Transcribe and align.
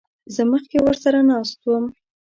زه 0.35 0.41
مخکې 0.51 0.77
ورسره 0.81 1.19
ناست 1.29 1.59
وم. 1.65 1.85